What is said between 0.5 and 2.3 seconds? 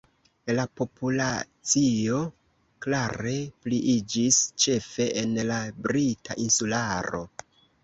La populacio